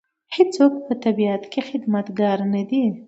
هېڅوک 0.35 0.73
په 0.85 0.93
طبیعت 1.03 1.43
کې 1.51 1.61
خدمتګار 1.69 2.37
نه 2.53 2.61
دی. 2.69 2.83